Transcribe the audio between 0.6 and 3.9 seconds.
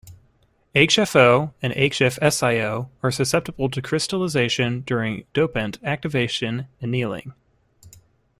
HfO and HfSiO are susceptible to